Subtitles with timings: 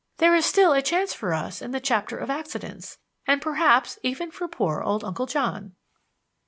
[0.17, 4.31] There is still a chance for us in the Chapter of Accidents and perhaps even
[4.31, 5.75] for poor old Uncle John."